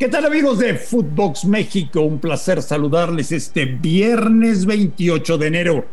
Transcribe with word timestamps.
¿Qué 0.00 0.08
tal 0.08 0.24
amigos 0.24 0.58
de 0.58 0.76
Footbox 0.76 1.44
México? 1.44 2.00
Un 2.00 2.20
placer 2.20 2.62
saludarles 2.62 3.32
este 3.32 3.66
viernes 3.66 4.64
28 4.64 5.36
de 5.36 5.46
enero. 5.46 5.84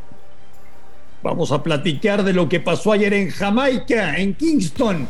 Vamos 1.22 1.52
a 1.52 1.62
platicar 1.62 2.24
de 2.24 2.32
lo 2.32 2.48
que 2.48 2.62
pasó 2.62 2.94
ayer 2.94 3.14
en 3.14 3.32
Jamaica, 3.32 4.16
en 4.16 4.34
Kingston. 4.36 5.10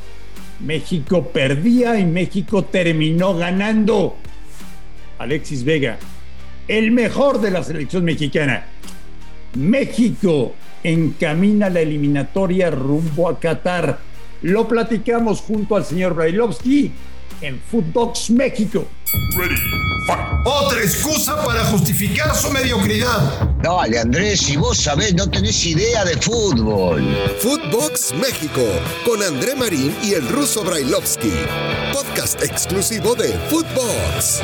México 0.61 1.27
perdía 1.31 1.99
y 1.99 2.07
México 2.07 2.63
terminó 2.63 3.35
ganando. 3.35 4.15
Alexis 5.19 5.63
Vega, 5.63 5.99
el 6.67 6.89
mejor 6.89 7.39
de 7.39 7.51
la 7.51 7.61
selección 7.61 8.03
mexicana. 8.03 8.65
México 9.53 10.55
encamina 10.81 11.69
la 11.69 11.81
eliminatoria 11.81 12.71
rumbo 12.71 13.29
a 13.29 13.39
Qatar. 13.39 13.99
Lo 14.41 14.67
platicamos 14.67 15.41
junto 15.41 15.75
al 15.75 15.85
señor 15.85 16.13
Brailovsky 16.13 16.91
en 17.41 17.59
Footbox 17.59 18.29
México. 18.29 18.85
Otra 20.45 20.79
excusa 20.79 21.43
para 21.43 21.65
justificar 21.65 22.33
su 22.35 22.49
mediocridad. 22.51 23.49
Dale, 23.61 23.99
Andrés, 23.99 24.39
si 24.39 24.55
vos 24.55 24.77
sabés, 24.77 25.13
no 25.13 25.29
tenés 25.29 25.65
idea 25.65 26.05
de 26.05 26.15
fútbol. 26.17 27.03
Footbox 27.39 28.13
México, 28.13 28.61
con 29.05 29.21
André 29.21 29.55
Marín 29.55 29.93
y 30.03 30.13
el 30.13 30.27
ruso 30.29 30.63
Brailovsky. 30.63 31.33
Podcast 31.91 32.41
exclusivo 32.41 33.15
de 33.15 33.33
Footbox. 33.49 34.41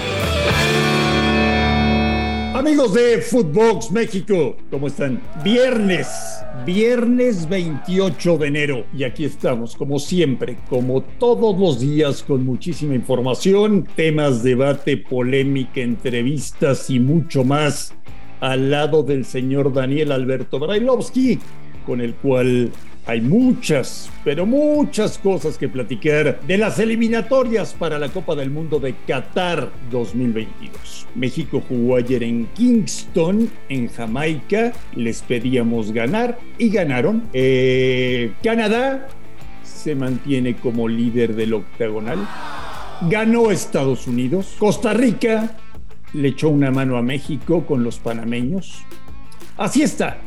Amigos 2.54 2.94
de 2.94 3.18
Footbox 3.18 3.90
México, 3.90 4.56
¿cómo 4.70 4.86
están? 4.86 5.20
Viernes, 5.44 6.08
viernes 6.68 7.50
28 7.50 8.38
de 8.38 8.48
enero. 8.48 8.86
Y 8.96 9.06
aquí 9.06 9.26
estamos, 9.26 9.76
como 9.76 9.98
siempre, 9.98 10.60
como 10.70 11.02
todos 11.02 11.60
los 11.60 11.80
días, 11.80 12.22
con 12.22 12.46
muchísima 12.46 12.94
información, 12.94 13.88
temas, 13.96 14.44
debate, 14.44 14.98
polémica, 14.98 15.82
entrevistas 15.82 16.92
y 16.92 17.00
mucho 17.00 17.44
más, 17.44 17.96
al 18.40 18.70
lado 18.70 19.02
del 19.02 19.26
señor 19.26 19.74
Daniel 19.74 20.12
Alberto 20.12 20.60
Brailovsky, 20.60 21.40
con 21.88 22.02
el 22.02 22.14
cual 22.14 22.72
hay 23.06 23.20
muchas, 23.20 24.10
pero 24.24 24.46
muchas 24.46 25.18
cosas 25.18 25.58
que 25.58 25.68
platicar 25.68 26.40
de 26.48 26.58
las 26.58 26.80
eliminatorias 26.80 27.74
para 27.74 28.00
la 28.00 28.10
Copa 28.10 28.34
del 28.34 28.50
Mundo 28.50 28.80
de 28.80 28.96
Qatar 29.06 29.70
2022. 29.92 31.08
México 31.16 31.62
jugó 31.68 31.98
ayer 31.98 32.24
en 32.24 32.48
Kingston, 32.54 33.50
en 33.68 33.90
Jamaica. 33.90 34.72
Les 34.96 35.22
pedíamos 35.22 35.92
ganar 35.92 36.40
y 36.58 36.70
ganaron. 36.70 37.24
Eh, 37.34 38.32
Canadá 38.42 39.10
se 39.64 39.96
mantiene 39.96 40.56
como 40.56 40.88
líder 40.88 41.36
del 41.36 41.56
octagonal. 41.56 42.26
Ganó 43.10 43.52
Estados 43.52 44.08
Unidos. 44.08 44.56
Costa 44.58 44.94
Rica 44.94 45.58
le 46.14 46.30
echó 46.30 46.48
una 46.48 46.72
mano 46.72 46.96
a 46.96 47.02
México 47.02 47.66
con 47.66 47.84
los 47.84 48.00
panameños. 48.00 48.86
Así 49.58 49.82
está. 49.82 50.22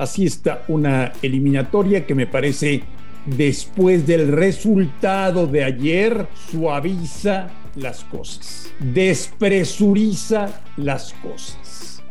Así 0.00 0.24
está 0.24 0.64
una 0.68 1.12
eliminatoria 1.20 2.06
que 2.06 2.14
me 2.14 2.26
parece, 2.26 2.82
después 3.26 4.06
del 4.06 4.28
resultado 4.28 5.46
de 5.46 5.62
ayer, 5.62 6.26
suaviza 6.50 7.48
las 7.74 8.04
cosas, 8.04 8.70
despresuriza 8.78 10.62
las 10.78 11.12
cosas, 11.22 12.02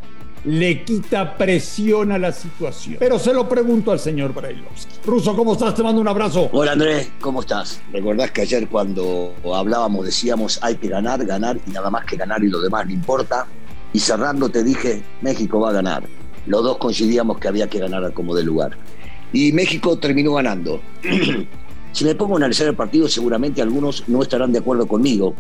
le 0.46 0.84
quita 0.84 1.36
presión 1.36 2.12
a 2.12 2.20
la 2.20 2.32
situación. 2.32 2.98
Pero 3.00 3.18
se 3.18 3.34
lo 3.34 3.50
pregunto 3.50 3.92
al 3.92 3.98
señor 3.98 4.36
Brailovsky. 4.36 5.00
Ruso, 5.04 5.36
¿cómo 5.36 5.54
estás? 5.54 5.74
Te 5.74 5.82
mando 5.82 6.00
un 6.00 6.08
abrazo. 6.08 6.48
Hola 6.52 6.74
Andrés, 6.74 7.10
¿cómo 7.20 7.42
estás? 7.42 7.82
Recordás 7.92 8.30
que 8.30 8.42
ayer 8.42 8.68
cuando 8.68 9.34
hablábamos 9.52 10.06
decíamos 10.06 10.60
hay 10.62 10.76
que 10.76 10.90
ganar, 10.90 11.26
ganar 11.26 11.58
y 11.66 11.72
nada 11.72 11.90
más 11.90 12.06
que 12.06 12.18
ganar 12.18 12.44
y 12.44 12.50
lo 12.50 12.62
demás 12.62 12.86
no 12.86 12.92
importa. 12.92 13.48
Y 13.94 14.00
cerrando 14.00 14.48
te 14.48 14.64
dije, 14.64 15.02
México 15.24 15.60
va 15.60 15.72
a 15.72 15.74
ganar 15.74 16.19
los 16.50 16.64
dos 16.64 16.78
coincidíamos 16.78 17.38
que 17.38 17.48
había 17.48 17.70
que 17.70 17.80
ganar 17.80 18.12
como 18.14 18.36
de 18.36 18.44
lugar. 18.44 18.76
Y 19.32 19.52
México 19.54 19.98
terminó 19.98 20.34
ganando. 20.34 20.82
si 21.92 22.04
me 22.04 22.16
pongo 22.16 22.34
a 22.34 22.38
analizar 22.38 22.68
el 22.68 22.76
partido, 22.76 23.08
seguramente 23.08 23.62
algunos 23.62 24.04
no 24.10 24.24
estarán 24.24 24.52
de 24.52 24.58
acuerdo 24.58 24.88
conmigo, 24.88 25.36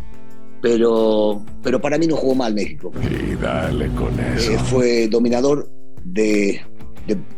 pero, 0.62 1.44
pero 1.64 1.82
para 1.82 1.98
mí 1.98 2.06
no 2.06 2.16
jugó 2.16 2.36
mal 2.36 2.54
México. 2.54 2.92
Y 3.02 3.36
dale 3.36 3.88
con 3.90 4.20
eh, 4.20 4.36
eso. 4.38 4.60
fue 4.66 5.08
dominador 5.08 5.68
de, 6.04 6.62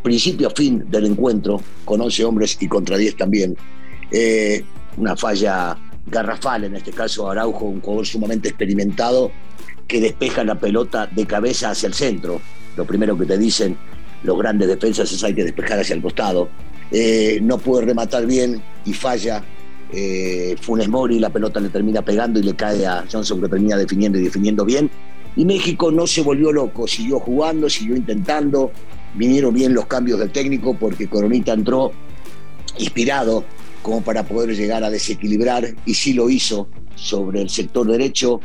principio 0.03 0.47
a 0.47 0.51
fin 0.51 0.83
del 0.89 1.05
encuentro, 1.05 1.61
con 1.85 2.01
11 2.01 2.25
hombres 2.25 2.57
y 2.59 2.67
contra 2.67 2.97
10 2.97 3.15
también. 3.15 3.55
Eh, 4.11 4.65
una 4.97 5.15
falla 5.15 5.77
garrafal, 6.07 6.65
en 6.65 6.75
este 6.75 6.91
caso 6.91 7.31
Araujo, 7.31 7.65
un 7.65 7.79
jugador 7.79 8.05
sumamente 8.05 8.49
experimentado, 8.49 9.31
que 9.91 9.99
despeja 9.99 10.45
la 10.45 10.55
pelota 10.55 11.05
de 11.05 11.25
cabeza 11.25 11.71
hacia 11.71 11.87
el 11.87 11.93
centro 11.93 12.39
lo 12.77 12.85
primero 12.85 13.17
que 13.17 13.25
te 13.25 13.37
dicen 13.37 13.77
los 14.23 14.37
grandes 14.37 14.67
defensas 14.67 15.11
es 15.11 15.23
hay 15.23 15.33
que 15.33 15.43
despejar 15.43 15.79
hacia 15.79 15.95
el 15.95 16.01
costado. 16.01 16.49
Eh, 16.91 17.39
no 17.41 17.57
puede 17.57 17.85
rematar 17.87 18.25
bien 18.25 18.61
y 18.85 18.93
falla. 18.93 19.43
Eh, 19.91 20.55
Funes 20.61 20.87
Mori, 20.87 21.19
la 21.19 21.29
pelota 21.29 21.59
le 21.59 21.69
termina 21.69 22.01
pegando 22.01 22.39
y 22.39 22.43
le 22.43 22.55
cae 22.55 22.85
a 22.85 23.03
Johnson 23.11 23.41
que 23.41 23.49
termina 23.49 23.75
definiendo 23.77 24.19
y 24.19 24.23
definiendo 24.23 24.63
bien. 24.63 24.89
Y 25.35 25.43
México 25.45 25.91
no 25.91 26.05
se 26.05 26.21
volvió 26.21 26.51
loco, 26.51 26.87
siguió 26.87 27.19
jugando, 27.19 27.69
siguió 27.69 27.95
intentando. 27.95 28.71
Vinieron 29.15 29.53
bien 29.53 29.73
los 29.73 29.87
cambios 29.87 30.19
del 30.19 30.31
técnico 30.31 30.77
porque 30.77 31.07
Coronita 31.07 31.53
entró 31.53 31.91
inspirado 32.77 33.43
como 33.81 34.01
para 34.01 34.23
poder 34.23 34.55
llegar 34.55 34.83
a 34.83 34.89
desequilibrar 34.89 35.67
y 35.85 35.93
sí 35.95 36.13
lo 36.13 36.29
hizo 36.29 36.69
sobre 36.95 37.41
el 37.41 37.49
sector 37.49 37.87
derecho 37.87 38.39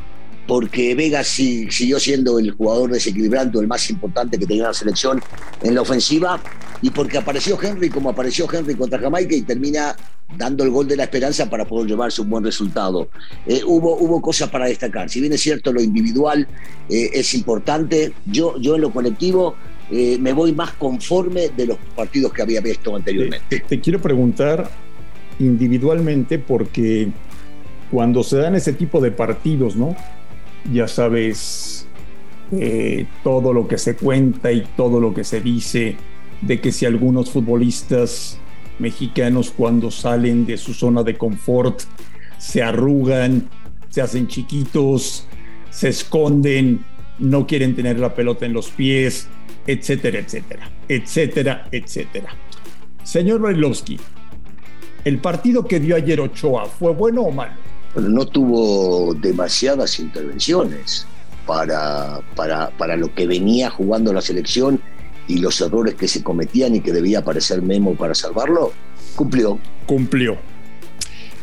porque 0.47 0.95
Vega 0.95 1.25
siguió 1.25 1.99
siendo 1.99 2.39
el 2.39 2.53
jugador 2.53 2.93
desequilibrante, 2.93 3.59
el 3.59 3.67
más 3.67 3.91
importante 3.91 4.39
que 4.39 4.47
tenía 4.47 4.65
la 4.65 4.75
selección 4.75 5.21
en 5.63 5.75
la 5.75 5.83
ofensiva, 5.83 6.41
y 6.83 6.91
porque 6.91 7.19
apareció 7.19 7.59
Henry 7.61 7.89
como 7.89 8.11
apareció 8.11 8.47
Henry 8.53 8.75
contra 8.75 8.99
Jamaica 8.99 9.35
y 9.35 9.43
termina 9.43 9.97
dando 10.37 10.65
el 10.65 10.71
gol 10.71 10.87
de 10.89 10.97
la 10.97 11.05
esperanza 11.05 11.49
para 11.49 11.65
poder 11.65 11.89
llevarse 11.89 12.21
un 12.21 12.31
buen 12.31 12.45
resultado. 12.45 13.09
Eh, 13.47 13.63
hubo, 13.65 13.97
hubo 13.97 14.21
cosas 14.21 14.51
para 14.51 14.67
destacar, 14.67 15.09
si 15.09 15.21
bien 15.21 15.33
es 15.33 15.41
cierto 15.41 15.73
lo 15.73 15.81
individual 15.81 16.47
eh, 16.89 17.11
es 17.15 17.35
importante, 17.35 18.13
yo, 18.27 18.59
yo 18.59 18.77
en 18.77 18.83
lo 18.83 18.91
colectivo 18.93 19.57
eh, 19.91 20.19
me 20.21 20.33
voy 20.33 20.53
más 20.53 20.73
conforme 20.73 21.49
de 21.49 21.67
los 21.67 21.79
partidos 21.95 22.33
que 22.33 22.43
había 22.43 22.61
visto 22.61 22.95
anteriormente. 22.95 23.63
te 23.69 23.81
quiero 23.81 24.01
preguntar 24.01 24.69
individualmente 25.39 26.39
porque 26.39 27.09
cuando 27.91 28.23
se 28.25 28.39
dan 28.39 28.55
ese 28.57 28.73
tipo 28.73 29.01
de 29.01 29.13
partidos, 29.13 29.77
¿no? 29.77 29.97
Ya 30.73 30.89
sabes, 30.89 31.87
eh, 32.53 33.07
todo 33.25 33.53
lo 33.53 33.67
que 33.67 33.79
se 33.79 33.97
cuenta 33.97 34.53
y 34.53 34.63
todo 34.77 35.01
lo 35.01 35.13
que 35.13 35.25
se 35.25 35.41
dice 35.41 35.97
de 36.41 36.61
que 36.61 36.71
si 36.71 36.87
algunos 36.87 37.31
futbolistas 37.31 38.39
mexicanos 38.79 39.53
cuando 39.57 39.91
salen 39.91 40.47
de 40.47 40.57
su 40.57 40.75
zona 40.75 41.03
de 41.03 41.17
confort 41.17 41.81
se 42.39 42.63
arrugan, 42.63 43.49
se 43.89 44.03
hacen 44.03 44.29
chiquitos, 44.29 45.27
se 45.71 45.89
esconden, 45.89 46.85
no 47.19 47.47
quieren 47.47 47.75
tener 47.75 47.99
la 47.99 48.15
pelota 48.15 48.47
en 48.47 48.53
los 48.53 48.69
pies, 48.69 49.29
etcétera, 49.67 50.19
etcétera, 50.19 50.71
etcétera, 50.89 51.69
etcétera. 51.73 52.29
Señor 53.03 53.41
Brailovsky, 53.41 53.99
¿el 55.05 55.19
partido 55.19 55.67
que 55.67 55.81
dio 55.81 55.97
ayer 55.97 56.21
Ochoa 56.21 56.67
fue 56.67 56.93
bueno 56.93 57.23
o 57.23 57.33
malo? 57.33 57.66
No 58.05 58.27
tuvo 58.27 59.15
demasiadas 59.15 59.99
intervenciones 59.99 61.07
para, 61.47 62.21
para, 62.35 62.71
para 62.77 62.97
lo 62.97 63.15
que 63.15 63.27
venía 63.27 63.71
jugando 63.71 64.13
la 64.13 64.21
selección 64.21 64.81
y 65.29 65.39
los 65.39 65.61
errores 65.61 65.95
que 65.95 66.09
se 66.09 66.23
cometían 66.23 66.75
y 66.75 66.81
que 66.81 66.93
debía 66.93 67.21
aparecer 67.21 67.63
Memo 67.63 67.95
para 67.97 68.15
salvarlo, 68.15 68.73
cumplió. 69.15 69.59
Cumplió. 69.87 70.37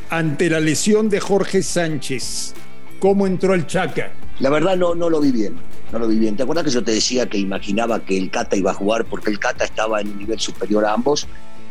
Ante 0.09 0.49
la 0.49 0.59
lesión 0.59 1.09
de 1.09 1.19
Jorge 1.19 1.63
Sánchez, 1.63 2.53
¿cómo 2.99 3.25
entró 3.25 3.53
el 3.53 3.65
Chaca? 3.65 4.11
La 4.39 4.49
verdad 4.49 4.77
no, 4.77 4.93
no 4.95 5.09
lo 5.09 5.19
vi 5.19 5.31
bien, 5.31 5.55
no 5.91 5.99
lo 5.99 6.07
vi 6.07 6.19
bien. 6.19 6.35
¿Te 6.35 6.43
acuerdas 6.43 6.65
que 6.65 6.71
yo 6.71 6.83
te 6.83 6.91
decía 6.91 7.27
que 7.27 7.37
imaginaba 7.37 8.03
que 8.03 8.17
el 8.17 8.29
Cata 8.29 8.55
iba 8.55 8.71
a 8.71 8.73
jugar 8.75 9.05
porque 9.05 9.31
el 9.31 9.39
Cata 9.39 9.63
estaba 9.63 10.01
en 10.01 10.09
un 10.09 10.19
nivel 10.19 10.39
superior 10.39 10.85
a 10.85 10.93
ambos? 10.93 11.27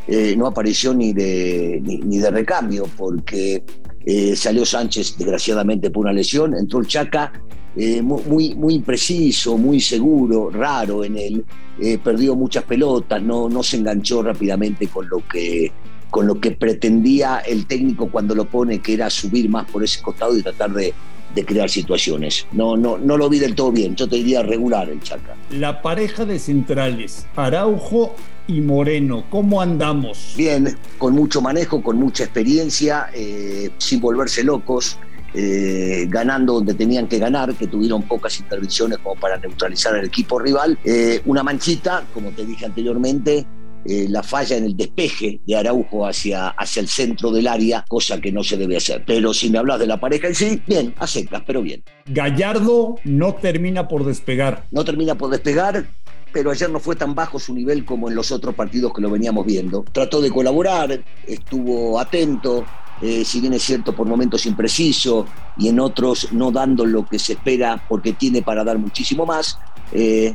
Eh, 0.09 0.35
no 0.37 0.49
apareció 0.49 0.93
ni 0.93 1.13
de, 1.13 1.81
ni 1.83 2.19
de 2.19 2.31
recambio 2.31 2.89
porque 2.97 3.63
eh, 4.05 4.37
salió 4.37 4.65
Sánchez, 4.65 5.17
desgraciadamente, 5.17 5.91
por 5.91 6.03
una 6.05 6.13
lesión. 6.13 6.55
Entró 6.55 6.81
el 6.81 6.87
Chaca, 6.87 7.33
eh, 7.77 8.03
muy, 8.03 8.55
muy 8.55 8.75
impreciso, 8.75 9.57
muy 9.57 9.81
seguro, 9.81 10.51
raro 10.51 11.05
en 11.05 11.17
él. 11.17 11.45
Eh, 11.81 11.99
perdió 11.99 12.35
muchas 12.37 12.65
pelotas, 12.65 13.23
no, 13.23 13.49
no 13.49 13.63
se 13.63 13.79
enganchó 13.79 14.23
rápidamente 14.23 14.89
con 14.89 15.09
lo, 15.09 15.27
que, 15.27 15.73
con 16.11 16.27
lo 16.27 16.39
que 16.39 16.51
pretendía 16.53 17.39
el 17.39 17.67
técnico 17.67 18.11
cuando 18.11 18.35
lo 18.35 18.45
pone, 18.47 18.81
que 18.81 18.95
era 18.95 19.09
subir 19.09 19.49
más 19.49 19.71
por 19.71 19.83
ese 19.83 20.03
costado 20.03 20.37
y 20.37 20.43
tratar 20.43 20.73
de, 20.73 20.93
de 21.35 21.45
crear 21.45 21.69
situaciones. 21.71 22.47
No, 22.53 22.77
no, 22.77 22.99
no 22.99 23.17
lo 23.17 23.29
vi 23.29 23.39
del 23.39 23.55
todo 23.55 23.73
bien, 23.73 23.97
yo 23.97 24.09
te 24.09 24.17
diría 24.17 24.43
regular 24.43 24.89
el 24.89 25.01
Chaca. 25.01 25.35
La 25.51 25.83
pareja 25.83 26.25
de 26.25 26.39
centrales, 26.39 27.27
Araujo 27.37 28.15
y 28.47 28.61
Moreno, 28.61 29.25
¿cómo 29.31 29.61
andamos? 29.61 30.35
Bien, 30.37 30.77
con 30.99 31.15
mucho 31.15 31.41
manejo, 31.41 31.83
con 31.83 31.97
mucha 31.97 32.25
experiencia, 32.25 33.09
eh, 33.15 33.71
sin 33.79 34.01
volverse 34.01 34.43
locos. 34.45 34.99
eh, 35.35 36.07
ganando 36.09 36.55
donde 36.55 36.75
tenían 36.75 37.09
que 37.09 37.19
ganar, 37.19 37.55
que 37.55 37.67
tuvieron 37.67 38.03
pocas 38.03 38.39
intervenciones 38.39 38.99
como 38.99 39.19
para 39.19 39.39
neutralizar 39.39 39.95
al 39.95 40.05
equipo 40.05 40.39
rival. 40.39 40.79
Eh, 40.85 41.23
una 41.25 41.43
manchita, 41.43 42.05
como 42.13 42.31
te 42.33 42.45
dije 42.45 42.67
anteriormente, 42.67 43.47
eh, 43.85 44.07
la 44.09 44.23
falla 44.23 44.57
en 44.57 44.65
el 44.65 44.77
despeje 44.77 45.41
de 45.47 45.57
Araujo 45.57 46.07
hacia, 46.07 46.49
hacia 46.49 46.81
el 46.81 46.89
centro 46.89 47.31
del 47.31 47.47
área, 47.47 47.85
cosa 47.89 48.21
que 48.21 48.33
no 48.33 48.45
se 48.45 48.57
debe 48.57 48.77
hacer. 48.77 49.03
Pero 49.07 49.35
si 49.35 49.51
me 49.51 49.59
hablas 49.59 49.81
de 49.81 49.87
la 49.87 50.01
pareja 50.01 50.29
en 50.29 50.35
sí, 50.35 50.63
bien, 50.67 50.95
a 50.99 51.07
secas, 51.07 51.43
pero 51.47 51.63
bien. 51.63 51.83
Gallardo 52.07 52.97
no 53.05 53.35
termina 53.35 53.89
por 53.89 54.05
despegar. 54.05 54.65
No 54.71 54.85
termina 54.85 55.17
por 55.17 55.31
despegar, 55.31 55.87
pero 56.33 56.51
ayer 56.51 56.71
no 56.71 56.81
fue 56.81 56.97
tan 56.97 57.15
bajo 57.15 57.39
su 57.39 57.55
nivel 57.55 57.85
como 57.85 58.09
en 58.09 58.15
los 58.15 58.33
otros 58.33 58.55
partidos 58.55 58.93
que 58.93 59.03
lo 59.03 59.11
veníamos 59.11 59.45
viendo. 59.45 59.85
Trató 59.93 60.21
de 60.21 60.31
colaborar, 60.31 61.03
estuvo 61.27 61.99
atento, 61.99 62.65
eh, 63.01 63.25
si 63.25 63.41
bien 63.41 63.53
es 63.53 63.63
cierto 63.63 63.95
por 63.95 64.07
momentos 64.07 64.47
impreciso 64.47 65.27
y 65.59 65.69
en 65.69 65.81
otros 65.81 66.33
no 66.33 66.53
dando 66.53 66.87
lo 66.87 67.05
que 67.05 67.19
se 67.19 67.33
espera 67.33 67.85
porque 67.89 68.13
tiene 68.13 68.43
para 68.43 68.63
dar 68.63 68.79
muchísimo 68.79 69.27
más, 69.27 69.59
eh, 69.93 70.35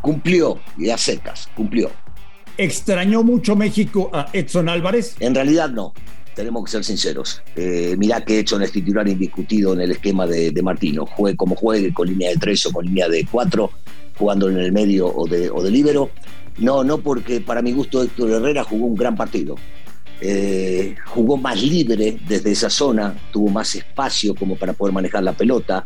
cumplió 0.00 0.58
y 0.76 0.90
a 0.90 0.98
secas, 0.98 1.48
cumplió. 1.54 1.90
¿Extrañó 2.62 3.24
mucho 3.24 3.56
México 3.56 4.08
a 4.12 4.28
Edson 4.32 4.68
Álvarez? 4.68 5.16
En 5.18 5.34
realidad 5.34 5.68
no, 5.68 5.92
tenemos 6.36 6.64
que 6.64 6.70
ser 6.70 6.84
sinceros. 6.84 7.42
Eh, 7.56 7.96
mirá 7.98 8.24
que 8.24 8.38
Edson 8.38 8.62
es 8.62 8.70
titular 8.70 9.08
indiscutido 9.08 9.72
en 9.72 9.80
el 9.80 9.90
esquema 9.90 10.28
de, 10.28 10.62
Martino. 10.62 11.04
Juegue 11.04 11.36
como 11.36 11.56
juegue, 11.56 11.92
con 11.92 12.06
línea 12.06 12.30
de 12.30 12.36
tres 12.36 12.64
o 12.66 12.70
con 12.70 12.86
línea 12.86 13.08
de 13.08 13.26
cuatro, 13.28 13.72
jugando 14.16 14.48
en 14.48 14.58
el 14.58 14.70
medio 14.70 15.08
o 15.08 15.26
de, 15.26 15.50
o. 15.50 16.10
No, 16.58 16.84
no 16.84 16.98
porque 16.98 17.40
para 17.40 17.62
mi 17.62 17.72
gusto 17.72 18.00
Héctor 18.00 18.30
Herrera 18.30 18.62
jugó 18.62 18.86
un 18.86 18.94
gran 18.94 19.16
partido. 19.16 19.56
Eh, 20.20 20.94
jugó 21.06 21.36
más 21.36 21.60
libre 21.60 22.16
desde 22.28 22.52
esa 22.52 22.70
zona, 22.70 23.12
tuvo 23.32 23.48
más 23.48 23.74
espacio 23.74 24.36
como 24.36 24.54
para 24.54 24.72
poder 24.72 24.94
manejar 24.94 25.24
la 25.24 25.32
pelota, 25.32 25.84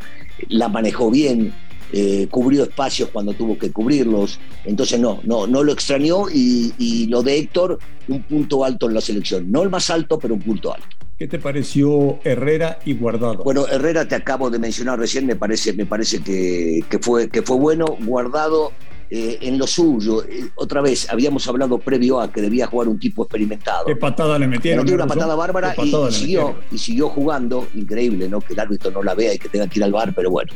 la 0.48 0.68
manejó 0.68 1.10
bien, 1.10 1.54
eh, 1.92 2.26
cubrió 2.30 2.64
espacios 2.64 3.10
cuando 3.10 3.32
tuvo 3.32 3.58
que 3.58 3.70
cubrirlos. 3.70 4.38
Entonces 4.64 4.98
no, 4.98 5.20
no, 5.24 5.46
no 5.46 5.62
lo 5.62 5.72
extrañó 5.72 6.24
y, 6.32 7.06
lo 7.08 7.22
de 7.22 7.38
Héctor, 7.38 7.78
un 8.08 8.22
punto 8.22 8.64
alto 8.64 8.88
en 8.88 8.94
la 8.94 9.00
selección. 9.00 9.50
No 9.50 9.62
el 9.62 9.70
más 9.70 9.90
alto, 9.90 10.18
pero 10.18 10.34
un 10.34 10.40
punto 10.40 10.74
alto. 10.74 10.88
¿Qué 11.18 11.26
te 11.26 11.38
pareció 11.38 12.18
Herrera 12.24 12.78
y 12.84 12.94
Guardado? 12.94 13.42
Bueno, 13.42 13.66
Herrera 13.66 14.06
te 14.06 14.14
acabo 14.14 14.50
de 14.50 14.58
mencionar 14.58 14.98
recién, 14.98 15.26
me 15.26 15.34
parece, 15.34 15.72
me 15.72 15.86
parece 15.86 16.20
que, 16.22 16.82
fue, 17.00 17.28
que 17.28 17.42
fue 17.42 17.56
bueno. 17.56 17.96
Guardado 18.04 18.72
eh, 19.08 19.38
en 19.42 19.56
lo 19.58 19.66
suyo. 19.66 20.24
Eh, 20.24 20.48
otra 20.56 20.80
vez, 20.80 21.08
habíamos 21.10 21.46
hablado 21.46 21.78
previo 21.78 22.20
a 22.20 22.32
que 22.32 22.40
debía 22.40 22.66
jugar 22.66 22.88
un 22.88 22.98
tipo 22.98 23.22
experimentado. 23.22 23.86
¿Qué 23.86 23.94
patada 23.94 24.38
le 24.38 24.48
metieron? 24.48 24.84
Le 24.84 24.94
una 24.94 25.06
patada 25.06 25.36
bárbara 25.36 25.74
y, 25.78 26.12
siguió, 26.12 26.56
y 26.72 26.78
siguió 26.78 27.08
jugando. 27.08 27.68
Increíble, 27.74 28.28
¿no? 28.28 28.40
Que 28.40 28.54
el 28.54 28.60
árbitro 28.60 28.90
no 28.90 29.02
la 29.02 29.14
vea 29.14 29.34
y 29.34 29.38
que 29.38 29.48
tenga 29.48 29.68
que 29.68 29.78
ir 29.78 29.84
al 29.84 29.92
bar, 29.92 30.12
pero 30.14 30.30
bueno. 30.30 30.52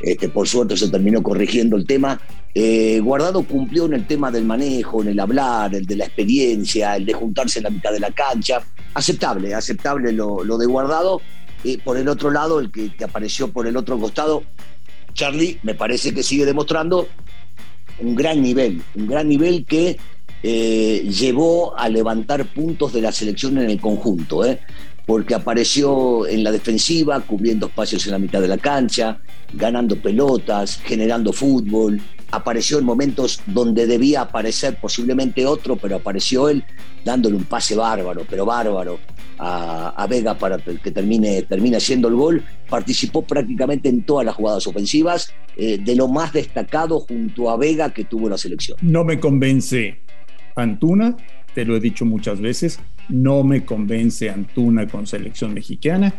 Este, 0.00 0.28
por 0.28 0.46
suerte 0.46 0.76
se 0.76 0.90
terminó 0.90 1.22
corrigiendo 1.22 1.76
el 1.76 1.86
tema. 1.86 2.20
Eh, 2.54 3.00
Guardado 3.00 3.42
cumplió 3.42 3.86
en 3.86 3.94
el 3.94 4.06
tema 4.06 4.30
del 4.30 4.44
manejo, 4.44 5.00
en 5.00 5.08
el 5.08 5.18
hablar, 5.18 5.74
el 5.74 5.86
de 5.86 5.96
la 5.96 6.04
experiencia, 6.04 6.96
el 6.96 7.06
de 7.06 7.14
juntarse 7.14 7.60
en 7.60 7.64
la 7.64 7.70
mitad 7.70 7.90
de 7.90 8.00
la 8.00 8.10
cancha. 8.10 8.60
Aceptable, 8.92 9.54
aceptable 9.54 10.12
lo, 10.12 10.58
de 10.58 10.66
Guardado. 10.66 11.22
por 11.84 11.96
el 11.96 12.06
otro 12.08 12.30
lado, 12.30 12.60
el 12.60 12.70
que, 12.70 12.94
que 12.94 13.04
apareció 13.04 13.50
por 13.50 13.66
el 13.66 13.78
otro 13.78 13.98
costado, 13.98 14.42
Charlie, 15.14 15.58
me 15.62 15.74
parece 15.74 16.12
que 16.12 16.22
sigue 16.22 16.44
demostrando 16.44 17.08
un 18.00 18.14
gran 18.14 18.42
nivel, 18.42 18.82
un 18.94 19.06
gran 19.06 19.28
nivel 19.28 19.64
que 19.64 19.96
eh, 20.42 21.08
llevó 21.08 21.76
a 21.76 21.88
levantar 21.88 22.44
puntos 22.46 22.92
de 22.92 23.00
la 23.00 23.12
selección 23.12 23.58
en 23.58 23.70
el 23.70 23.80
conjunto, 23.80 24.44
¿eh? 24.44 24.60
porque 25.06 25.34
apareció 25.34 26.26
en 26.26 26.44
la 26.44 26.52
defensiva, 26.52 27.20
cubriendo 27.20 27.66
espacios 27.66 28.06
en 28.06 28.12
la 28.12 28.18
mitad 28.18 28.40
de 28.40 28.48
la 28.48 28.58
cancha, 28.58 29.20
ganando 29.52 29.96
pelotas, 29.96 30.80
generando 30.84 31.32
fútbol, 31.32 32.00
apareció 32.30 32.78
en 32.78 32.84
momentos 32.84 33.40
donde 33.46 33.86
debía 33.86 34.22
aparecer 34.22 34.76
posiblemente 34.80 35.46
otro, 35.46 35.76
pero 35.76 35.96
apareció 35.96 36.48
él 36.48 36.64
dándole 37.04 37.36
un 37.36 37.44
pase 37.44 37.76
bárbaro, 37.76 38.26
pero 38.28 38.44
bárbaro, 38.44 38.98
a, 39.44 40.06
Vega 40.08 40.34
para 40.34 40.58
que 40.58 40.90
termine, 40.90 41.42
termine 41.42 41.76
haciendo 41.76 42.08
el 42.08 42.14
gol. 42.14 42.44
Participó 42.68 43.22
prácticamente 43.22 43.88
en 43.88 44.02
todas 44.02 44.24
las 44.24 44.34
jugadas 44.34 44.66
ofensivas, 44.66 45.32
eh, 45.56 45.78
de 45.78 45.96
lo 45.96 46.08
más 46.08 46.32
destacado 46.32 47.00
junto 47.00 47.50
a 47.50 47.56
Vega 47.56 47.92
que 47.92 48.04
tuvo 48.04 48.28
la 48.28 48.38
selección. 48.38 48.78
No 48.82 49.04
me 49.04 49.20
convence 49.20 49.98
Antuna, 50.56 51.16
te 51.54 51.64
lo 51.64 51.76
he 51.76 51.80
dicho 51.80 52.04
muchas 52.04 52.40
veces, 52.40 52.80
no 53.08 53.44
me 53.44 53.64
convence 53.64 54.30
Antuna 54.30 54.86
con 54.88 55.06
selección 55.06 55.52
mexicana. 55.52 56.14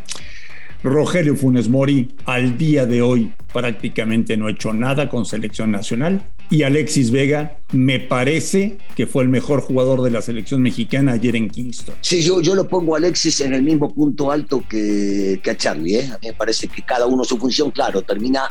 Rogelio 0.84 1.36
Funes 1.36 1.70
Mori 1.70 2.16
al 2.26 2.58
día 2.58 2.86
de 2.86 3.02
hoy 3.02 3.34
prácticamente 3.54 4.38
no 4.38 4.48
ha 4.48 4.52
hecho 4.52 4.74
nada 4.74 5.10
con 5.10 5.26
selección 5.26 5.72
nacional 5.72 6.24
y 6.50 6.64
Alexis 6.64 7.12
Vega 7.12 7.58
me 7.72 8.00
parece 8.00 8.78
que 8.96 9.08
fue 9.08 9.24
el 9.24 9.30
mejor 9.30 9.62
jugador 9.62 10.04
de 10.04 10.12
la 10.12 10.22
selección 10.22 10.62
mexicana 10.62 11.14
ayer 11.14 11.36
en 11.36 11.50
Kingston. 11.50 11.96
Sí, 12.02 12.22
yo, 12.22 12.42
yo 12.42 12.54
lo 12.56 12.68
pongo 12.68 12.96
a 12.96 12.98
Alexis 12.98 13.42
en 13.42 13.54
el 13.54 13.64
mismo 13.64 13.94
punto 13.94 14.32
alto 14.32 14.64
que, 14.70 15.40
que 15.44 15.52
a 15.52 15.58
Charlie. 15.58 15.96
¿eh? 15.96 16.10
A 16.12 16.20
mí 16.22 16.28
me 16.28 16.34
parece 16.34 16.68
que 16.68 16.84
cada 16.84 17.08
uno 17.08 17.24
su 17.24 17.38
función, 17.38 17.72
claro, 17.72 18.02
termina 18.02 18.42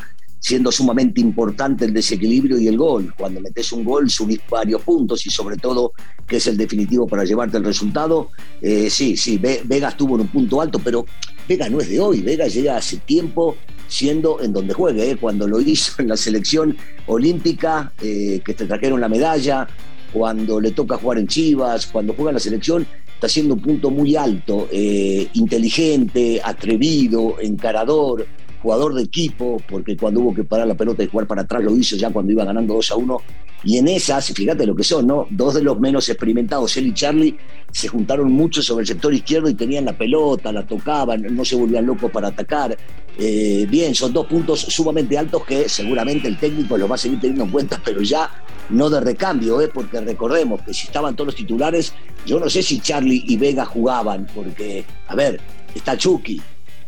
siendo 0.44 0.70
sumamente 0.70 1.22
importante 1.22 1.86
el 1.86 1.94
desequilibrio 1.94 2.58
y 2.58 2.68
el 2.68 2.76
gol. 2.76 3.14
Cuando 3.16 3.40
metes 3.40 3.72
un 3.72 3.82
gol 3.82 4.10
subís 4.10 4.40
varios 4.50 4.82
puntos 4.82 5.24
y 5.24 5.30
sobre 5.30 5.56
todo 5.56 5.94
que 6.26 6.36
es 6.36 6.46
el 6.46 6.58
definitivo 6.58 7.06
para 7.06 7.24
llevarte 7.24 7.56
el 7.56 7.64
resultado. 7.64 8.28
Eh, 8.60 8.90
sí, 8.90 9.16
sí, 9.16 9.38
Vega 9.38 9.88
estuvo 9.88 10.16
en 10.16 10.20
un 10.20 10.28
punto 10.28 10.60
alto, 10.60 10.78
pero 10.84 11.06
Vega 11.48 11.70
no 11.70 11.80
es 11.80 11.88
de 11.88 11.98
hoy, 11.98 12.20
Vega 12.20 12.46
llega 12.46 12.76
hace 12.76 12.98
tiempo 12.98 13.56
siendo 13.88 14.38
en 14.42 14.52
donde 14.52 14.74
juegue, 14.74 15.12
¿eh? 15.12 15.16
cuando 15.16 15.48
lo 15.48 15.62
hizo 15.62 16.02
en 16.02 16.08
la 16.08 16.16
selección 16.18 16.76
olímpica, 17.06 17.90
eh, 18.02 18.42
que 18.44 18.52
te 18.52 18.66
trajeron 18.66 19.00
la 19.00 19.08
medalla, 19.08 19.66
cuando 20.12 20.60
le 20.60 20.72
toca 20.72 20.98
jugar 20.98 21.20
en 21.20 21.26
Chivas, 21.26 21.86
cuando 21.86 22.12
juega 22.12 22.32
en 22.32 22.34
la 22.34 22.40
selección, 22.40 22.86
está 23.14 23.28
haciendo 23.28 23.54
un 23.54 23.62
punto 23.62 23.90
muy 23.90 24.14
alto, 24.14 24.68
inteligente, 24.70 26.42
atrevido, 26.44 27.36
encarador, 27.40 28.26
jugador 28.64 28.94
de 28.94 29.02
equipo, 29.02 29.60
porque 29.68 29.94
cuando 29.94 30.20
hubo 30.20 30.34
que 30.34 30.42
parar 30.42 30.66
la 30.66 30.74
pelota 30.74 31.04
y 31.04 31.06
jugar 31.06 31.26
para 31.26 31.42
atrás 31.42 31.62
lo 31.62 31.76
hizo 31.76 31.96
ya 31.96 32.10
cuando 32.10 32.32
iba 32.32 32.46
ganando 32.46 32.72
2 32.72 32.90
a 32.92 32.96
1. 32.96 33.20
Y 33.64 33.76
en 33.76 33.88
esas, 33.88 34.32
fíjate 34.32 34.66
lo 34.66 34.74
que 34.74 34.82
son, 34.82 35.06
¿no? 35.06 35.26
Dos 35.28 35.54
de 35.54 35.62
los 35.62 35.78
menos 35.78 36.08
experimentados, 36.08 36.74
él 36.78 36.86
y 36.86 36.94
Charlie, 36.94 37.36
se 37.70 37.88
juntaron 37.88 38.32
mucho 38.32 38.62
sobre 38.62 38.82
el 38.82 38.86
sector 38.86 39.12
izquierdo 39.12 39.50
y 39.50 39.54
tenían 39.54 39.84
la 39.84 39.92
pelota, 39.92 40.50
la 40.50 40.66
tocaban, 40.66 41.22
no 41.36 41.44
se 41.44 41.56
volvían 41.56 41.84
locos 41.84 42.10
para 42.10 42.28
atacar. 42.28 42.76
Eh, 43.18 43.66
bien, 43.68 43.94
son 43.94 44.14
dos 44.14 44.26
puntos 44.26 44.60
sumamente 44.60 45.18
altos 45.18 45.44
que 45.44 45.68
seguramente 45.68 46.26
el 46.26 46.38
técnico 46.38 46.78
los 46.78 46.90
va 46.90 46.94
a 46.94 46.98
seguir 46.98 47.20
teniendo 47.20 47.44
en 47.44 47.50
cuenta, 47.50 47.80
pero 47.84 48.00
ya 48.00 48.30
no 48.70 48.88
de 48.88 49.00
recambio, 49.00 49.60
¿eh? 49.60 49.68
porque 49.72 50.00
recordemos 50.00 50.62
que 50.62 50.72
si 50.72 50.86
estaban 50.86 51.14
todos 51.14 51.26
los 51.26 51.36
titulares, 51.36 51.92
yo 52.24 52.40
no 52.40 52.48
sé 52.48 52.62
si 52.62 52.80
Charlie 52.80 53.24
y 53.26 53.36
Vega 53.36 53.66
jugaban, 53.66 54.26
porque, 54.34 54.84
a 55.08 55.14
ver, 55.14 55.38
está 55.74 55.98
Chucky, 55.98 56.40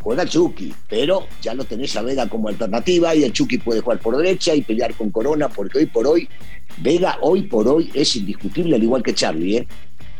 juega 0.06 0.24
Chucky, 0.24 0.72
pero 0.88 1.26
ya 1.42 1.52
lo 1.52 1.64
tenés 1.64 1.96
a 1.96 2.02
Vega 2.02 2.28
como 2.28 2.48
alternativa 2.48 3.12
y 3.12 3.24
el 3.24 3.32
Chucky 3.32 3.58
puede 3.58 3.80
jugar 3.80 3.98
por 3.98 4.16
derecha 4.16 4.54
y 4.54 4.62
pelear 4.62 4.94
con 4.94 5.10
Corona, 5.10 5.48
porque 5.48 5.78
hoy 5.78 5.86
por 5.86 6.06
hoy, 6.06 6.28
Vega 6.76 7.18
hoy 7.22 7.42
por 7.42 7.66
hoy 7.66 7.90
es 7.92 8.14
indiscutible, 8.14 8.76
al 8.76 8.84
igual 8.84 9.02
que 9.02 9.12
Charlie, 9.12 9.56
¿eh? 9.56 9.66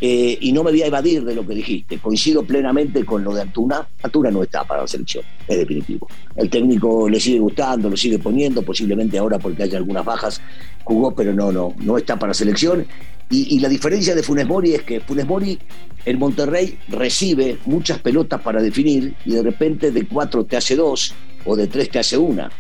Eh, 0.01 0.39
y 0.41 0.53
no 0.53 0.65
me 0.65 0.73
voy 0.73 0.83
a 0.83 0.89
evadir 0.89 1.25
de 1.25 1.37
lo 1.37 1.47
que 1.47 1.55
dijiste. 1.55 1.99
Coincido 1.99 2.43
plenamente 2.43 3.05
con 3.05 3.23
lo 3.23 3.33
de 3.33 3.43
Antuna. 3.43 3.89
Antuna 4.03 4.31
no 4.31 4.43
está 4.43 4.65
para 4.65 4.83
la 4.83 4.89
selección, 4.89 5.23
es 5.47 5.57
definitivo. 5.57 6.09
El 6.35 6.51
técnico 6.51 7.09
le 7.09 7.21
sigue 7.21 7.39
gustando, 7.39 7.89
lo 7.89 7.97
sigue 7.97 8.19
poniendo, 8.19 8.63
posiblemente 8.63 9.17
ahora 9.19 9.39
porque 9.39 9.63
haya 9.63 9.79
algunas 9.79 10.05
bajas 10.05 10.43
jugó, 10.83 11.15
pero 11.15 11.33
no, 11.33 11.53
no, 11.53 11.75
no 11.79 11.97
está 11.97 12.19
para 12.19 12.31
la 12.31 12.35
selección. 12.35 12.87
Y, 13.29 13.59
la 13.59 13.69
diferencia 13.69 14.15
de 14.15 14.23
Funes 14.23 14.47
Mori 14.47 14.75
es 14.75 14.83
que 14.83 15.01
Funes 15.01 15.27
Mori 15.27 15.59
en 16.05 16.19
Monterrey 16.19 16.79
recibe 16.89 17.59
muchas 17.67 17.99
pelotas 17.99 18.41
para 18.41 18.63
definir 18.63 19.15
y 19.25 19.33
de 19.33 19.43
repente 19.43 19.91
de 19.91 20.07
cuatro 20.07 20.45
te 20.45 20.57
hace 20.57 20.77
dos 20.77 21.13
o 21.45 21.57
de 21.57 21.67
tres 21.67 21.91
te 21.91 21.99
hace 21.99 22.17
una. 22.17 22.51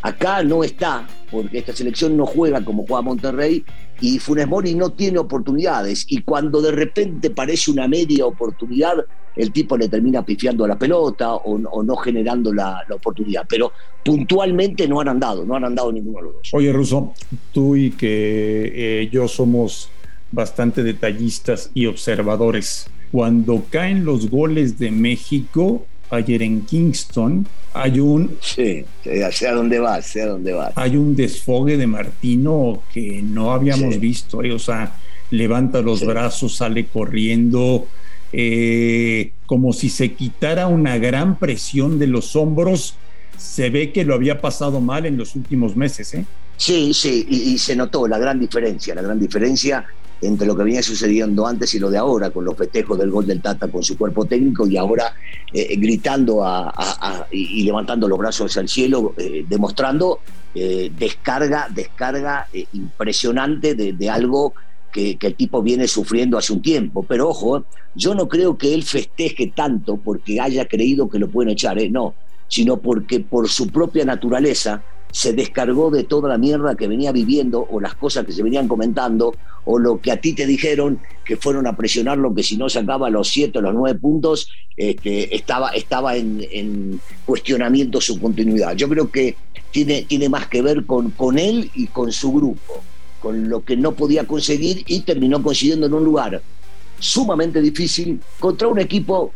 Acá 0.00 0.42
no 0.42 0.64
está, 0.64 1.06
porque 1.30 1.58
esta 1.58 1.74
selección 1.74 2.16
no 2.16 2.24
juega 2.24 2.64
como 2.64 2.86
juega 2.86 3.02
Monterrey 3.02 3.64
y 4.00 4.18
Funes 4.18 4.48
Mori 4.48 4.74
no 4.74 4.90
tiene 4.90 5.18
oportunidades. 5.18 6.06
Y 6.08 6.22
cuando 6.22 6.62
de 6.62 6.72
repente 6.72 7.28
parece 7.30 7.70
una 7.70 7.86
media 7.86 8.24
oportunidad, 8.24 9.04
el 9.36 9.52
tipo 9.52 9.76
le 9.76 9.88
termina 9.88 10.24
pifiando 10.24 10.66
la 10.66 10.78
pelota 10.78 11.34
o, 11.34 11.58
no 11.58 11.96
generando 11.96 12.52
la, 12.52 12.84
oportunidad. 12.94 13.44
Pero 13.48 13.72
puntualmente 14.04 14.86
no 14.88 15.00
han 15.00 15.08
andado, 15.08 15.44
no 15.44 15.56
han 15.56 15.64
andado 15.64 15.92
ninguno 15.92 16.18
de 16.18 16.24
los 16.24 16.34
dos. 16.34 16.50
Oye, 16.52 16.72
Russo, 16.72 17.12
tú 17.52 17.76
y 17.76 17.90
que 17.90 18.72
eh, 19.02 19.08
yo 19.10 19.28
somos 19.28 19.90
bastante 20.34 20.82
detallistas 20.82 21.70
y 21.74 21.86
observadores. 21.86 22.86
Cuando 23.12 23.64
caen 23.70 24.04
los 24.04 24.28
goles 24.28 24.78
de 24.78 24.90
México, 24.90 25.86
ayer 26.10 26.42
en 26.42 26.62
Kingston, 26.62 27.46
hay 27.72 28.00
un... 28.00 28.36
Sí, 28.40 28.84
sé 29.02 29.48
a 29.48 29.52
dónde 29.52 29.78
vas, 29.78 30.06
sé 30.06 30.22
a 30.22 30.26
dónde 30.26 30.52
vas. 30.52 30.72
Hay 30.76 30.96
un 30.96 31.14
desfogue 31.14 31.76
de 31.76 31.86
Martino 31.86 32.82
que 32.92 33.22
no 33.22 33.52
habíamos 33.52 33.98
visto, 33.98 34.42
eh, 34.42 34.52
o 34.52 34.58
sea, 34.58 34.96
levanta 35.30 35.80
los 35.80 36.04
brazos, 36.04 36.56
sale 36.56 36.86
corriendo, 36.86 37.86
eh, 38.32 39.32
como 39.46 39.72
si 39.72 39.90
se 39.90 40.12
quitara 40.14 40.66
una 40.66 40.98
gran 40.98 41.38
presión 41.38 41.98
de 41.98 42.06
los 42.06 42.36
hombros. 42.36 42.96
Se 43.36 43.70
ve 43.70 43.92
que 43.92 44.04
lo 44.04 44.14
había 44.14 44.40
pasado 44.40 44.80
mal 44.80 45.06
en 45.06 45.16
los 45.16 45.34
últimos 45.34 45.76
meses, 45.76 46.14
¿eh? 46.14 46.24
Sí, 46.56 46.94
sí, 46.94 47.26
y, 47.28 47.58
se 47.58 47.74
notó 47.74 48.06
la 48.06 48.18
gran 48.18 48.38
diferencia, 48.38 48.94
la 48.94 49.02
gran 49.02 49.18
diferencia 49.18 49.84
entre 50.26 50.46
lo 50.46 50.56
que 50.56 50.64
venía 50.64 50.82
sucediendo 50.82 51.46
antes 51.46 51.74
y 51.74 51.78
lo 51.78 51.90
de 51.90 51.98
ahora, 51.98 52.30
con 52.30 52.44
los 52.44 52.56
festejos 52.56 52.98
del 52.98 53.10
gol 53.10 53.26
del 53.26 53.40
Tata 53.40 53.68
con 53.68 53.82
su 53.82 53.96
cuerpo 53.96 54.24
técnico 54.24 54.66
y 54.66 54.76
ahora 54.76 55.14
eh, 55.52 55.76
gritando 55.76 56.44
y, 57.30 57.62
levantando 57.64 58.08
los 58.08 58.18
brazos 58.18 58.56
al 58.56 58.68
cielo, 58.68 59.14
eh, 59.16 59.44
demostrando 59.48 60.20
eh, 60.54 60.90
descarga, 60.96 61.68
descarga 61.70 62.48
impresionante 62.72 63.74
de, 63.74 64.10
algo 64.10 64.54
que, 64.92 65.16
que, 65.16 65.26
el 65.28 65.34
tipo 65.34 65.62
viene 65.62 65.86
sufriendo 65.88 66.38
hace 66.38 66.52
un 66.52 66.62
tiempo. 66.62 67.04
Pero 67.08 67.28
ojo, 67.28 67.64
yo 67.94 68.14
no 68.14 68.28
creo 68.28 68.56
que 68.56 68.74
él 68.74 68.82
festeje 68.82 69.52
tanto 69.54 69.96
porque 69.96 70.40
haya 70.40 70.66
creído 70.66 71.08
que 71.08 71.18
lo 71.18 71.28
pueden 71.28 71.50
echar, 71.52 71.76
no, 71.90 72.14
sino 72.48 72.78
porque 72.78 73.20
por 73.20 73.48
su 73.48 73.68
propia 73.68 74.04
naturaleza 74.04 74.82
se 75.14 75.32
descargó 75.32 75.92
de 75.92 76.02
toda 76.02 76.28
la 76.28 76.38
mierda 76.38 76.74
que 76.74 76.88
venía 76.88 77.12
viviendo 77.12 77.64
o 77.70 77.78
las 77.78 77.94
cosas 77.94 78.26
que 78.26 78.32
se 78.32 78.42
venían 78.42 78.66
comentando 78.66 79.32
o 79.64 79.78
lo 79.78 80.00
que 80.00 80.10
a 80.10 80.20
ti 80.20 80.32
te 80.32 80.44
dijeron 80.44 80.98
que 81.24 81.36
fueron 81.36 81.68
a 81.68 81.76
presionarlo 81.76 82.34
que 82.34 82.42
si 82.42 82.56
no 82.56 82.68
sacaba 82.68 83.08
los 83.10 83.28
siete 83.28 83.60
o 83.60 83.62
los 83.62 83.72
nueve 83.72 83.96
puntos 83.96 84.48
este, 84.76 85.32
estaba, 85.32 85.68
estaba 85.68 86.16
en, 86.16 87.00
cuestionamiento 87.24 88.00
su 88.00 88.20
continuidad. 88.20 88.74
Yo 88.74 88.88
creo 88.88 89.08
que 89.08 89.36
tiene, 89.70 90.02
tiene 90.02 90.28
más 90.28 90.48
que 90.48 90.62
ver 90.62 90.84
con, 90.84 91.12
con 91.12 91.38
él 91.38 91.70
y 91.76 91.86
con 91.86 92.10
su 92.10 92.32
grupo, 92.32 92.82
con 93.20 93.48
lo 93.48 93.64
que 93.64 93.76
no 93.76 93.92
podía 93.92 94.26
conseguir 94.26 94.82
y 94.88 95.02
terminó 95.02 95.40
consiguiendo 95.44 95.86
en 95.86 95.94
un 95.94 96.04
lugar 96.04 96.42
sumamente 96.98 97.60
difícil 97.60 98.18
contra 98.40 98.66
un 98.66 98.80
equipo 98.80 99.32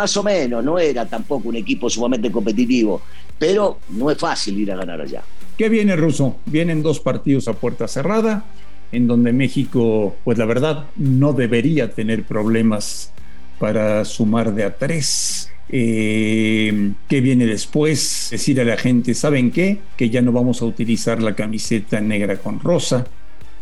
más 0.00 0.16
o 0.16 0.22
menos, 0.22 0.64
no 0.64 0.78
era 0.78 1.04
tampoco 1.04 1.50
un 1.50 1.56
equipo 1.56 1.90
sumamente 1.90 2.30
competitivo, 2.30 3.02
pero 3.38 3.80
no 3.90 4.10
es 4.10 4.16
fácil 4.16 4.58
ir 4.58 4.72
a 4.72 4.76
ganar 4.76 4.98
allá. 4.98 5.22
¿Qué 5.58 5.68
viene, 5.68 5.94
Ruso? 5.94 6.38
Vienen 6.46 6.82
dos 6.82 7.00
partidos 7.00 7.48
a 7.48 7.52
puerta 7.52 7.86
cerrada, 7.86 8.46
en 8.92 9.06
donde 9.06 9.34
México, 9.34 10.16
pues 10.24 10.38
la 10.38 10.46
verdad, 10.46 10.86
no 10.96 11.34
debería 11.34 11.92
tener 11.92 12.24
problemas 12.24 13.12
para 13.58 14.06
sumar 14.06 14.54
de 14.54 14.64
a 14.64 14.78
tres. 14.78 15.52
Eh, 15.68 16.92
¿Qué 17.06 17.20
viene 17.20 17.44
después? 17.44 18.28
Decir 18.30 18.58
a 18.58 18.64
la 18.64 18.78
gente, 18.78 19.12
¿saben 19.12 19.50
qué? 19.50 19.80
Que 19.98 20.08
ya 20.08 20.22
no 20.22 20.32
vamos 20.32 20.62
a 20.62 20.64
utilizar 20.64 21.20
la 21.20 21.34
camiseta 21.34 22.00
negra 22.00 22.38
con 22.38 22.58
rosa, 22.58 23.06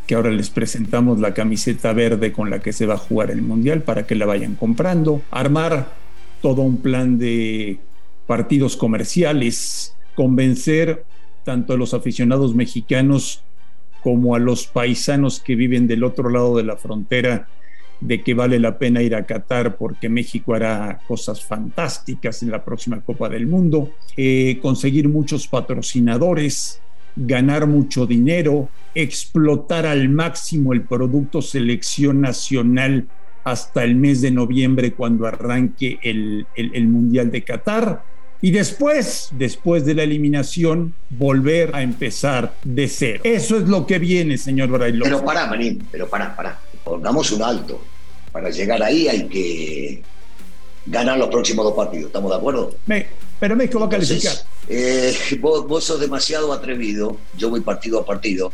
que 0.06 0.14
ahora 0.14 0.30
les 0.30 0.50
presentamos 0.50 1.18
la 1.18 1.34
camiseta 1.34 1.92
verde 1.92 2.30
con 2.30 2.48
la 2.48 2.60
que 2.60 2.72
se 2.72 2.86
va 2.86 2.94
a 2.94 2.98
jugar 2.98 3.32
el 3.32 3.42
Mundial 3.42 3.82
para 3.82 4.06
que 4.06 4.14
la 4.14 4.24
vayan 4.24 4.54
comprando. 4.54 5.22
Armar 5.32 6.06
todo 6.40 6.62
un 6.62 6.78
plan 6.78 7.18
de 7.18 7.78
partidos 8.26 8.76
comerciales, 8.76 9.96
convencer 10.14 11.04
tanto 11.44 11.72
a 11.72 11.76
los 11.76 11.94
aficionados 11.94 12.54
mexicanos 12.54 13.42
como 14.02 14.34
a 14.34 14.38
los 14.38 14.66
paisanos 14.66 15.40
que 15.40 15.56
viven 15.56 15.86
del 15.86 16.04
otro 16.04 16.28
lado 16.28 16.56
de 16.56 16.64
la 16.64 16.76
frontera 16.76 17.48
de 18.00 18.22
que 18.22 18.34
vale 18.34 18.60
la 18.60 18.78
pena 18.78 19.02
ir 19.02 19.14
a 19.14 19.26
Qatar 19.26 19.76
porque 19.76 20.08
México 20.08 20.54
hará 20.54 21.00
cosas 21.08 21.44
fantásticas 21.44 22.42
en 22.42 22.50
la 22.50 22.64
próxima 22.64 23.00
Copa 23.00 23.28
del 23.28 23.46
Mundo, 23.46 23.92
eh, 24.16 24.58
conseguir 24.62 25.08
muchos 25.08 25.48
patrocinadores, 25.48 26.80
ganar 27.16 27.66
mucho 27.66 28.06
dinero, 28.06 28.68
explotar 28.94 29.86
al 29.86 30.08
máximo 30.08 30.72
el 30.72 30.82
producto 30.82 31.42
selección 31.42 32.20
nacional 32.20 33.08
hasta 33.44 33.84
el 33.84 33.94
mes 33.94 34.20
de 34.20 34.30
noviembre 34.30 34.92
cuando 34.92 35.26
arranque 35.26 35.98
el, 36.02 36.46
Mundial 36.88 37.30
de 37.30 37.44
Qatar. 37.44 38.02
Y 38.40 38.52
después, 38.52 39.30
después 39.32 39.84
de 39.84 39.94
la 39.94 40.04
eliminación, 40.04 40.94
volver 41.10 41.74
a 41.74 41.82
empezar 41.82 42.54
de 42.62 42.86
cero. 42.86 43.20
Eso 43.24 43.56
es 43.56 43.64
lo 43.64 43.86
que 43.86 43.98
viene, 43.98 44.38
señor 44.38 44.68
Braille. 44.68 45.00
Pero 45.02 45.24
para, 45.24 45.46
Manín, 45.46 45.84
pero 45.90 46.08
para, 46.08 46.36
para. 46.36 46.60
Pongamos 46.84 47.32
un 47.32 47.42
alto. 47.42 47.82
Para 48.30 48.50
llegar 48.50 48.82
ahí 48.82 49.08
hay 49.08 49.26
que 49.26 50.02
ganar 50.86 51.18
los 51.18 51.28
próximos 51.28 51.64
dos 51.64 51.74
partidos. 51.74 52.06
¿Estamos 52.06 52.30
de 52.30 52.36
acuerdo? 52.36 52.74
pero 53.40 53.56
México 53.56 53.80
va 53.80 53.86
a 53.86 53.90
calificar. 53.90 54.34
Eh, 54.68 55.16
vos, 55.40 55.66
vos 55.66 55.82
sos 55.84 55.98
demasiado 55.98 56.52
atrevido. 56.52 57.16
Yo 57.36 57.50
voy 57.50 57.60
partido 57.60 58.00
a 58.00 58.06
partido 58.06 58.52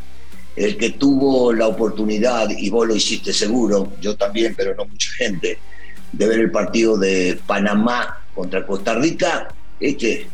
el 0.56 0.76
que 0.76 0.90
tuvo 0.90 1.52
la 1.52 1.66
oportunidad, 1.66 2.48
y 2.50 2.70
vos 2.70 2.86
lo 2.86 2.94
hiciste 2.94 3.32
seguro, 3.32 3.92
yo 4.00 4.16
también, 4.16 4.54
pero 4.54 4.74
no 4.74 4.84
mucha 4.84 5.10
gente, 5.12 5.58
de 6.12 6.26
ver 6.26 6.40
el 6.40 6.50
partido 6.50 6.96
de 6.96 7.38
Panamá 7.46 8.20
contra 8.34 8.64
Costa 8.64 8.94
Rica, 8.94 9.48
este, 9.80 10.12
eh, 10.12 10.28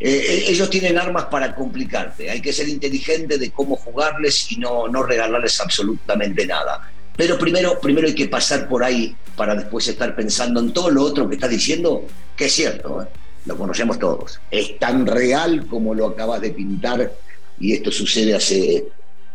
eh, 0.00 0.44
ellos 0.48 0.68
tienen 0.68 0.98
armas 0.98 1.26
para 1.26 1.54
complicarte, 1.54 2.28
hay 2.28 2.40
que 2.40 2.52
ser 2.52 2.68
inteligente 2.68 3.38
de 3.38 3.50
cómo 3.50 3.76
jugarles 3.76 4.50
y 4.52 4.56
no, 4.56 4.88
no 4.88 5.02
regalarles 5.02 5.60
absolutamente 5.60 6.46
nada. 6.46 6.90
Pero 7.16 7.38
primero, 7.38 7.78
primero 7.78 8.06
hay 8.06 8.14
que 8.14 8.28
pasar 8.28 8.68
por 8.68 8.82
ahí 8.82 9.14
para 9.36 9.54
después 9.54 9.86
estar 9.86 10.14
pensando 10.14 10.60
en 10.60 10.72
todo 10.72 10.90
lo 10.90 11.02
otro 11.02 11.28
que 11.28 11.36
estás 11.36 11.50
diciendo, 11.50 12.04
que 12.36 12.46
es 12.46 12.52
cierto, 12.52 13.02
¿eh? 13.02 13.06
lo 13.46 13.56
conocemos 13.56 13.98
todos. 13.98 14.40
Es 14.50 14.78
tan 14.78 15.06
real 15.06 15.66
como 15.66 15.94
lo 15.94 16.06
acabas 16.06 16.40
de 16.40 16.50
pintar 16.50 17.12
y 17.58 17.74
esto 17.74 17.90
sucede 17.90 18.34
hace 18.34 18.84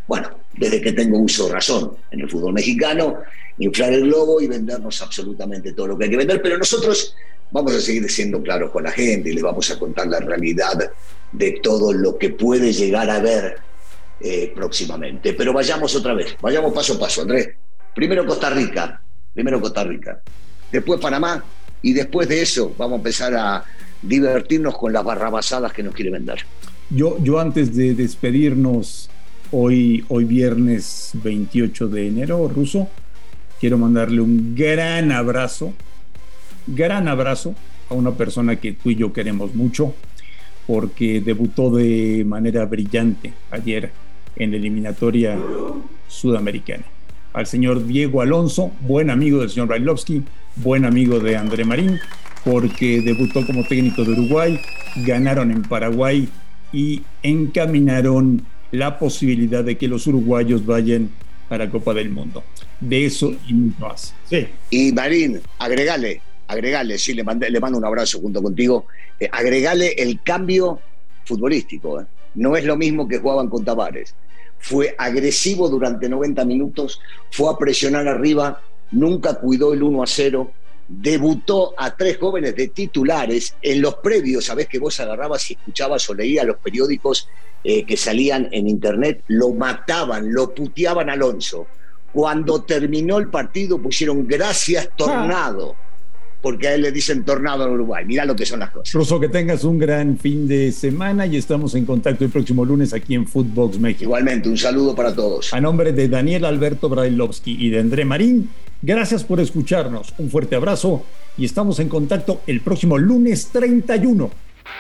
bueno, 0.07 0.29
desde 0.55 0.81
que 0.81 0.93
tengo 0.93 1.19
uso 1.19 1.49
razón 1.49 1.91
en 2.11 2.21
el 2.21 2.29
fútbol 2.29 2.53
mexicano, 2.53 3.17
inflar 3.59 3.93
el 3.93 4.05
globo 4.05 4.41
y 4.41 4.47
vendernos 4.47 5.01
absolutamente 5.01 5.73
todo 5.73 5.87
lo 5.87 5.97
que 5.97 6.05
hay 6.05 6.09
que 6.09 6.17
vender, 6.17 6.41
pero 6.41 6.57
nosotros 6.57 7.15
vamos 7.51 7.75
a 7.75 7.79
seguir 7.79 8.09
siendo 8.09 8.41
claros 8.41 8.71
con 8.71 8.83
la 8.83 8.91
gente 8.91 9.29
y 9.29 9.33
les 9.33 9.43
vamos 9.43 9.69
a 9.71 9.79
contar 9.79 10.07
la 10.07 10.19
realidad 10.19 10.91
de 11.31 11.59
todo 11.61 11.93
lo 11.93 12.17
que 12.17 12.29
puede 12.29 12.71
llegar 12.71 13.09
a 13.09 13.19
ver 13.19 13.57
eh, 14.19 14.51
próximamente. 14.55 15.33
Pero 15.33 15.53
vayamos 15.53 15.95
otra 15.95 16.13
vez, 16.13 16.35
vayamos 16.41 16.73
paso 16.73 16.95
a 16.95 16.99
paso, 16.99 17.21
Andrés. 17.21 17.49
Primero 17.93 18.25
Costa 18.25 18.49
Rica, 18.49 19.01
primero 19.33 19.59
Costa 19.59 19.83
Rica, 19.83 20.21
después 20.71 20.99
Panamá 20.99 21.43
y 21.81 21.93
después 21.93 22.27
de 22.27 22.41
eso 22.41 22.73
vamos 22.77 22.93
a 22.93 22.97
empezar 22.97 23.33
a 23.35 23.63
divertirnos 24.01 24.77
con 24.77 24.93
las 24.93 25.03
barrabasadas 25.03 25.73
que 25.73 25.83
nos 25.83 25.93
quiere 25.93 26.11
vender. 26.11 26.39
Yo, 26.89 27.17
yo 27.21 27.39
antes 27.39 27.75
de 27.75 27.93
despedirnos, 27.93 29.09
Hoy, 29.51 30.03
hoy 30.09 30.25
viernes 30.25 31.11
28 31.23 31.87
de 31.87 32.07
enero, 32.09 32.49
Ruso, 32.53 32.89
quiero 33.61 33.77
mandarle 33.77 34.19
un 34.19 34.55
gran 34.55 35.13
abrazo, 35.13 35.73
gran 36.67 37.07
abrazo 37.07 37.55
a 37.89 37.93
una 37.93 38.11
persona 38.11 38.57
que 38.57 38.73
tú 38.73 38.89
y 38.89 38.95
yo 38.95 39.13
queremos 39.13 39.55
mucho, 39.55 39.95
porque 40.67 41.21
debutó 41.21 41.69
de 41.69 42.25
manera 42.27 42.65
brillante 42.65 43.31
ayer 43.49 43.91
en 44.35 44.51
la 44.51 44.57
eliminatoria 44.57 45.39
sudamericana. 46.09 46.83
Al 47.31 47.45
señor 47.45 47.85
Diego 47.85 48.21
Alonso, 48.21 48.73
buen 48.81 49.09
amigo 49.09 49.39
del 49.39 49.49
señor 49.49 49.69
Brailovsky, 49.69 50.23
buen 50.57 50.83
amigo 50.83 51.21
de 51.21 51.37
André 51.37 51.63
Marín, 51.63 52.01
porque 52.43 52.99
debutó 53.01 53.45
como 53.45 53.63
técnico 53.63 54.03
de 54.03 54.11
Uruguay, 54.11 54.59
ganaron 55.05 55.51
en 55.51 55.61
Paraguay 55.61 56.27
y 56.73 57.03
encaminaron 57.23 58.45
la 58.71 58.99
posibilidad 58.99 59.63
de 59.63 59.77
que 59.77 59.87
los 59.87 60.07
uruguayos 60.07 60.65
vayan 60.65 61.09
a 61.49 61.57
la 61.57 61.69
Copa 61.69 61.93
del 61.93 62.09
Mundo. 62.09 62.43
De 62.79 63.05
eso 63.05 63.33
y 63.47 63.53
mucho 63.53 63.79
más. 63.79 64.13
Sí. 64.29 64.47
Y 64.69 64.91
Marín, 64.91 65.41
agregale, 65.57 66.21
agregale, 66.47 66.97
sí, 66.97 67.13
le, 67.13 67.23
le 67.23 67.59
mando 67.59 67.77
un 67.77 67.85
abrazo 67.85 68.19
junto 68.19 68.41
contigo, 68.41 68.85
eh, 69.19 69.29
agregale 69.31 69.93
el 69.97 70.21
cambio 70.21 70.79
futbolístico. 71.25 72.01
¿eh? 72.01 72.05
No 72.35 72.55
es 72.55 72.65
lo 72.65 72.75
mismo 72.75 73.07
que 73.07 73.19
jugaban 73.19 73.49
con 73.49 73.63
Tavares. 73.65 74.13
Fue 74.59 74.95
agresivo 74.97 75.69
durante 75.69 76.09
90 76.09 76.43
minutos, 76.45 76.99
fue 77.31 77.51
a 77.51 77.57
presionar 77.57 78.07
arriba, 78.07 78.61
nunca 78.91 79.35
cuidó 79.35 79.73
el 79.73 79.83
1 79.83 80.03
a 80.03 80.07
0, 80.07 80.51
debutó 80.87 81.73
a 81.77 81.95
tres 81.95 82.17
jóvenes 82.17 82.55
de 82.55 82.69
titulares. 82.69 83.55
En 83.61 83.81
los 83.81 83.95
previos, 83.95 84.45
sabés 84.45 84.67
que 84.67 84.79
vos 84.79 84.99
agarrabas 84.99 85.49
y 85.51 85.53
escuchabas 85.53 86.09
o 86.09 86.13
leías 86.13 86.45
los 86.45 86.57
periódicos 86.57 87.27
eh, 87.63 87.83
que 87.85 87.97
salían 87.97 88.47
en 88.51 88.67
internet, 88.67 89.23
lo 89.27 89.51
mataban, 89.51 90.31
lo 90.31 90.53
puteaban 90.53 91.09
a 91.09 91.13
Alonso. 91.13 91.67
Cuando 92.13 92.63
terminó 92.63 93.17
el 93.17 93.29
partido 93.29 93.81
pusieron 93.81 94.25
gracias 94.25 94.89
Tornado, 94.95 95.75
porque 96.41 96.69
a 96.69 96.75
él 96.75 96.83
le 96.83 96.91
dicen 96.91 97.25
Tornado 97.25 97.65
en 97.65 97.73
Uruguay. 97.73 98.05
Mirá 98.05 98.25
lo 98.25 98.35
que 98.35 98.45
son 98.45 98.59
las 98.59 98.71
cosas. 98.71 98.93
Ruso, 98.93 99.19
que 99.19 99.27
tengas 99.27 99.63
un 99.63 99.77
gran 99.77 100.17
fin 100.17 100.47
de 100.47 100.71
semana 100.71 101.25
y 101.25 101.35
estamos 101.35 101.75
en 101.75 101.85
contacto 101.85 102.23
el 102.23 102.31
próximo 102.31 102.63
lunes 102.63 102.93
aquí 102.93 103.15
en 103.15 103.27
Footbox 103.27 103.79
México. 103.79 104.03
Igualmente, 104.03 104.47
un 104.47 104.57
saludo 104.57 104.95
para 104.95 105.13
todos. 105.13 105.53
A 105.53 105.59
nombre 105.59 105.91
de 105.91 106.07
Daniel 106.07 106.45
Alberto 106.45 106.87
Brailovsky 106.87 107.57
y 107.59 107.69
de 107.69 107.79
André 107.79 108.05
Marín, 108.05 108.49
gracias 108.81 109.23
por 109.23 109.39
escucharnos. 109.39 110.13
Un 110.17 110.29
fuerte 110.29 110.55
abrazo 110.55 111.03
y 111.37 111.45
estamos 111.45 111.79
en 111.79 111.89
contacto 111.89 112.41
el 112.47 112.61
próximo 112.61 112.97
lunes 112.97 113.49
31. 113.51 114.29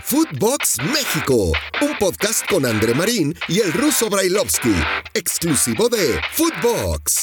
Footbox 0.03 0.77
México, 0.93 1.51
un 1.81 1.97
podcast 1.99 2.45
con 2.49 2.65
André 2.65 2.93
Marín 2.93 3.33
y 3.47 3.59
el 3.59 3.73
ruso 3.73 4.09
Brailovsky, 4.09 4.73
exclusivo 5.13 5.89
de 5.89 6.19
Footbox. 6.33 7.15